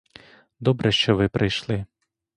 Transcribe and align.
Добре, 0.59 0.91
що 0.91 1.15
ви 1.15 1.27
прийшли! 1.27 1.85